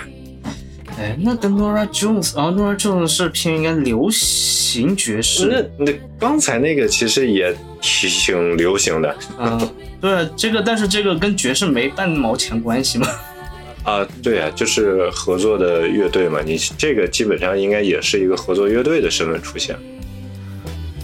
[0.99, 9.69] 哎，那跟 Nora Jones 啊，Nora Jones 是偏应该流行爵士，那那刚才那个其实也挺流行的嗯，
[9.99, 13.07] 对，这个但是这个跟爵士没半毛钱关系嘛。
[13.83, 16.39] 啊，对啊，就是合作的乐队嘛。
[16.45, 19.75] 你这个基本上应该也是一个合作乐队的身份出现。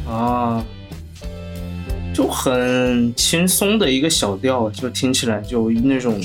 [0.08, 0.64] 啊，
[2.14, 6.22] 就很轻松的一个小调，就听起来就那种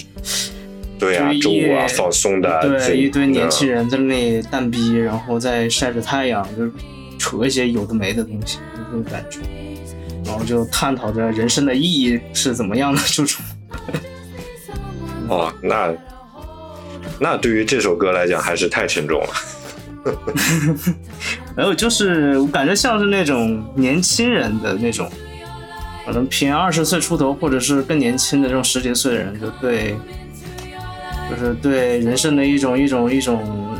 [0.98, 3.88] 对啊，周五啊，放松的，对一堆年轻人。
[3.88, 6.70] 在那里蛋逼，然后在晒着太阳，就
[7.18, 9.40] 扯一些有的没的东西，就这种感觉。
[10.24, 13.44] 然后就探讨着人生的意义是怎么样的这种。
[15.28, 15.92] 哦，那
[17.18, 19.28] 那对于这首歌来讲还是太沉重了。
[21.56, 25.10] 没有就是，我感觉像是那种年轻人的那种，
[26.04, 29.94] 可能偏二十岁出头，或者是更年轻的这种十几岁的人，就对，
[31.30, 33.76] 就是对人生的一种一种一种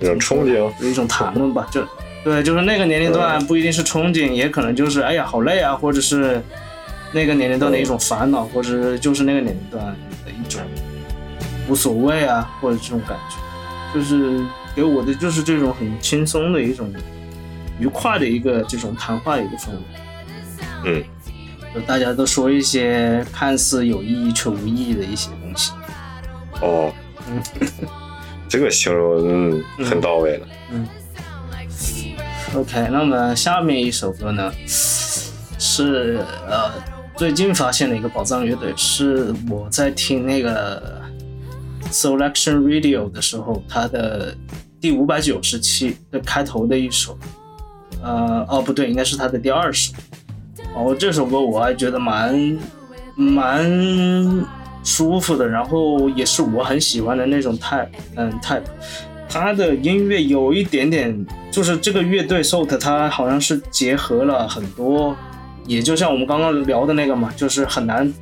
[0.00, 1.84] 一种憧憬，有一种谈论吧，就
[2.22, 6.40] 对，就是那个年龄段不一定是憧憬，也可能就是哎呀好累啊，或者是
[7.12, 9.84] 那个年龄段的一种烦恼，或者是就是那个年龄段
[10.24, 10.60] 的一种
[11.68, 14.40] 无所谓啊，或者这种感觉，就是
[14.74, 16.92] 给我的就是这种很轻松的一种
[17.78, 19.76] 愉快的一个这种谈话的一个氛围。
[20.86, 21.04] 嗯，
[21.74, 25.30] 就大家都说一些看似有意义却无意义的一些
[26.64, 26.92] 哦，
[28.48, 30.46] 这个形容嗯很到位了。
[30.72, 30.86] 嗯
[32.54, 34.52] OK，那么下面一首歌呢，
[35.58, 36.70] 是呃
[37.16, 41.02] 最近发现的一个宝藏乐队，是我在听那个
[41.90, 44.36] Selection Radio 的时候，它的
[44.80, 47.18] 第五百九十期的开头的一首，
[48.02, 49.92] 呃哦不对，应该是它的第二首。
[50.76, 52.58] 哦，这首歌我还觉得蛮
[53.16, 53.64] 蛮
[54.84, 58.62] 舒服的，然后也是我很喜欢的那种 type，嗯 type。
[59.26, 65.16] 他的音乐有一点点，就是这个乐队 Salt，它好像是结合了很多，
[65.66, 68.12] 也就像我们刚刚聊的那个嘛，就是很难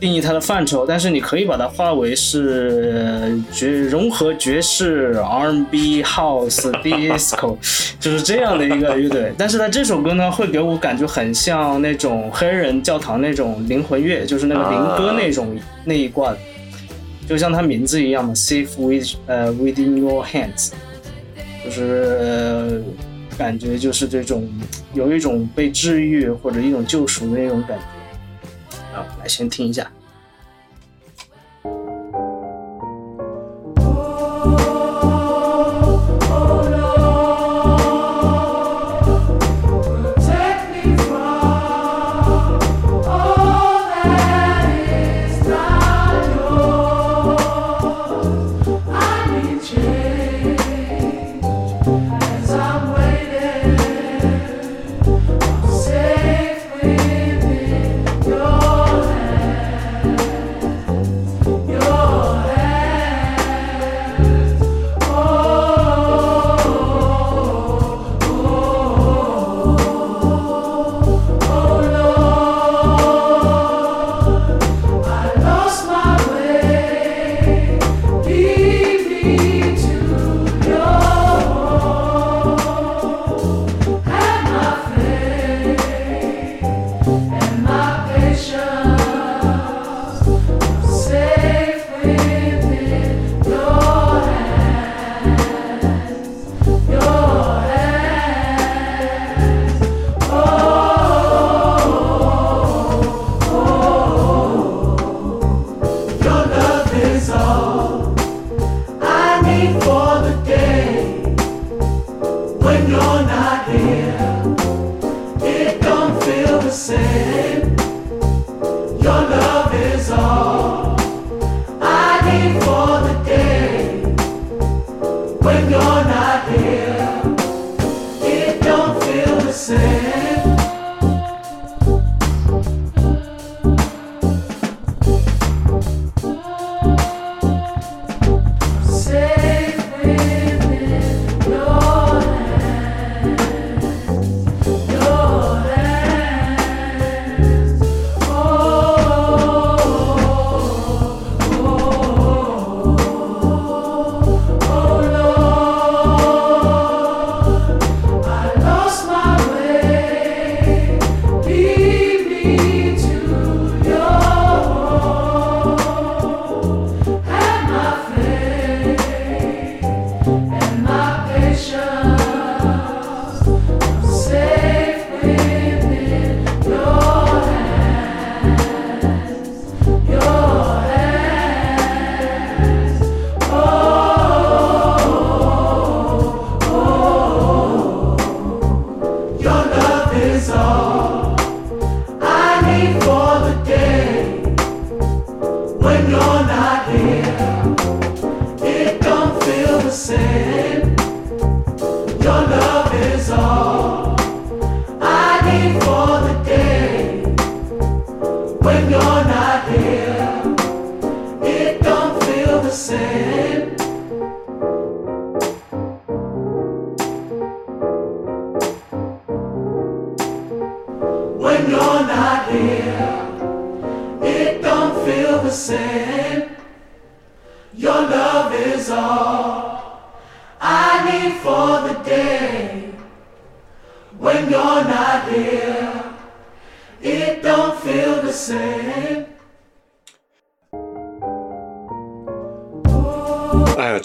[0.00, 7.56] 定义它的范畴，但是你可以把它划为是爵融合爵士、R&B、House、Disco，
[7.98, 9.32] 就是这样的一个乐队。
[9.36, 16.38] 但是它这首歌呢，会给我感觉很像那种黑人教堂那种灵魂乐，就是那个灵歌那种、那一挂的。
[17.28, 20.70] 就像它名字一样嘛，Safe with 呃 within your hands，
[21.64, 22.80] 就是、呃、
[23.36, 24.48] 感觉就是这种
[24.94, 27.84] 有一种被治愈或者一种救赎的那种感觉。
[29.20, 29.90] 来先听一下。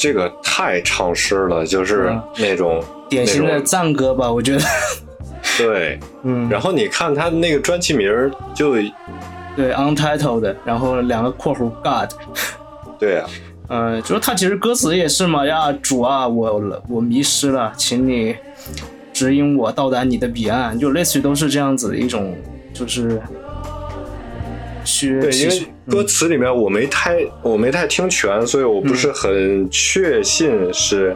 [0.04, 4.62] 这个太唱诗了，就是嗯那种典型的赞歌吧，我觉得。
[5.58, 5.98] 对。
[6.24, 8.74] 嗯，然后你看他那个专辑名儿，就
[9.56, 12.10] 对 untitled，然后两个括弧 God，
[13.00, 13.30] 对啊，
[13.70, 18.36] 呃，就是他其实歌词也是嘛，呀主啊，我我迷失了，请你
[19.14, 22.36] 指引我到达你的彼岸，就类似于都是这样子的一种，
[22.74, 23.22] 就是
[24.84, 31.16] 学对，因为歌词里面我没太我没太听全，所以我不是很确信是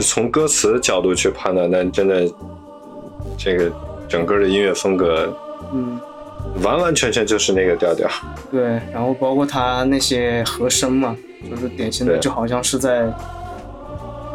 [0.00, 2.30] 从歌词角度去判断，但真的
[3.36, 3.72] 这个
[4.08, 5.34] 整个的音乐风格
[5.72, 5.98] 嗯，
[6.62, 8.08] 完完全全就是那个调调。
[8.50, 11.16] 对，然后包括他那些和声嘛，
[11.50, 13.12] 就是典型的，就好像是在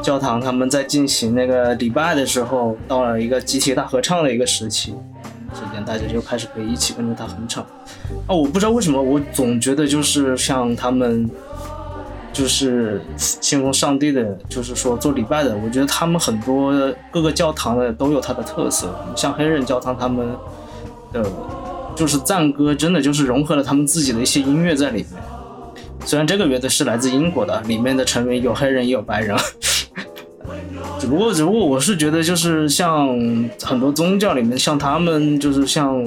[0.01, 4.95] 教堂他们在进行那个礼拜的时候，到了一个集体大合唱的一个时期，之
[5.85, 7.63] 大家就开始可以一起跟着他哼唱。
[8.27, 11.29] 啊，我不知道为什么，我总觉得就是像他们，
[12.33, 16.73] 就是信奉上帝的，就是说做礼拜的，我觉得他们很多
[17.09, 20.27] 各个教堂的都有它的特色，像黑人教堂他们
[21.13, 21.23] 的。
[21.95, 25.21] 就是赞歌，真的就是融合了他们自己的一些音乐在里面。
[26.03, 29.37] 虽然这个乐队是来自英国的，里面的成员有黑人也有白人，
[31.03, 33.09] 只不过只不过我是觉得就是像
[33.61, 36.01] 很多宗教里面，像他们就是像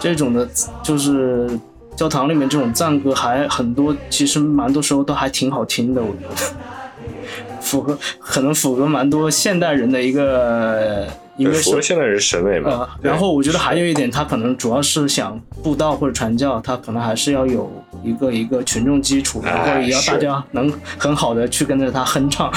[0.00, 0.48] 这种的，
[0.82, 1.48] 就是
[1.94, 11.06] 教堂里面这种赞歌还很多，其实蛮多时候都还挺好听的，我觉得符合可能符合蛮多现代人的一个
[11.36, 11.70] 音乐手。
[11.70, 12.88] 符合现代人审美嘛呃，。
[13.00, 17.70] 然后我觉得还有一点，他可能主要是想布道或者传教，他可能还是要有
[18.02, 22.52] 一个一个群众基础，哎然后也要大家能很好的去跟着他哼唱，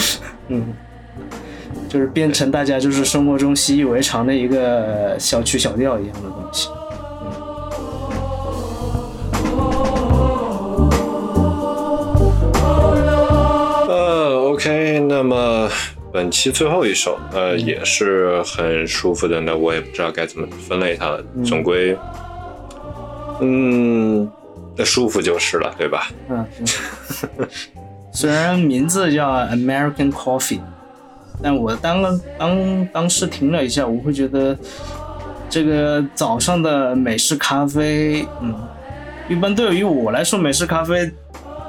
[0.48, 0.74] 嗯，
[1.90, 6.70] 就是变成大家就是生活中习以为常的一个小曲小调一样的东西。
[13.88, 15.70] 呃，OK，那么
[16.12, 21.98] 本期最后一首，呃，也是很舒服的，那我也不知道该怎么分类它了，总归，
[23.40, 24.28] 嗯，
[24.76, 26.08] 那舒服就是了，对吧？
[26.30, 26.46] 嗯，
[27.38, 27.48] 嗯
[28.14, 30.60] 虽然名字叫 American Coffee，
[31.44, 34.58] 但我当了当当时听了一下，我会觉得
[35.50, 38.56] 这个早上的美式咖啡，嗯，
[39.28, 41.12] 一般对于我来说，美式咖啡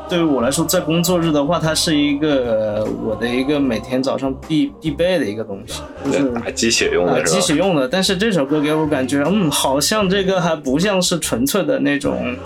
[0.09, 12.37] 对于我来说，在工作日的话，它是一个呃我的一个每天早上必必备的一个东西，就是打鸡血用啊，的打鸡血用的，但是这首歌给我感觉，嗯，好像这个还不像是纯粹的那种。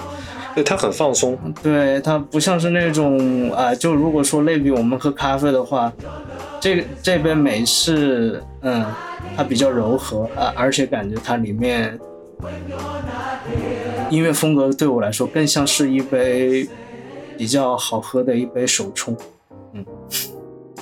[0.58, 1.38] 对，它很放松。
[1.62, 5.92] 对，它不像是那种啊、就如果说类比我们喝咖啡的话，
[6.60, 8.84] 这这杯美式，嗯，
[9.36, 11.96] 它比较柔和啊、而且感觉它里面
[14.10, 16.68] 音乐风格对我来说更像是一杯
[17.36, 19.16] 比较好喝的一杯手冲。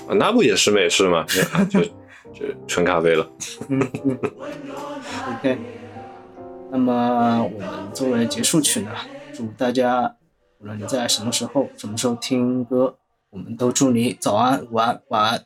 [0.08, 1.26] 啊那不也是美式吗？
[1.68, 1.82] 就
[2.32, 3.28] 就纯咖啡了。
[3.68, 4.18] 嗯嗯
[5.38, 5.58] ，OK。
[6.70, 8.90] 那么我们作为结束曲呢，
[9.36, 10.16] 祝大家
[10.60, 12.96] 无论你在什么时候、什么时候听歌，
[13.28, 15.44] 我们都祝你早安、午安、晚安。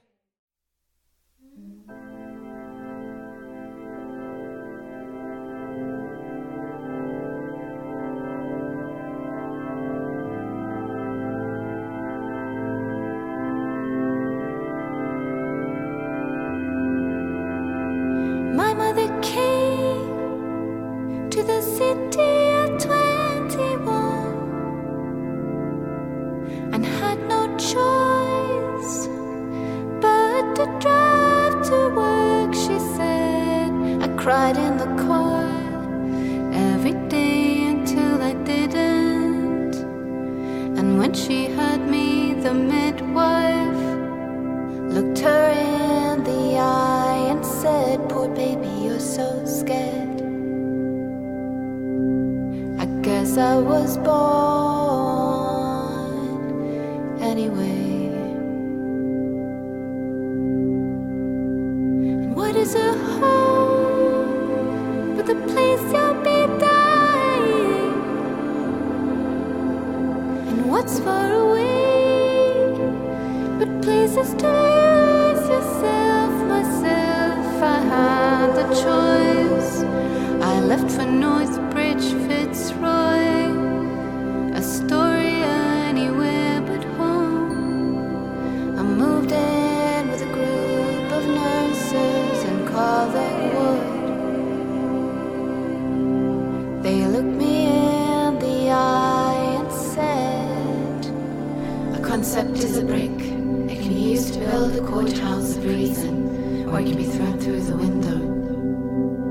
[106.01, 109.30] prison, or it can be thrown through the window.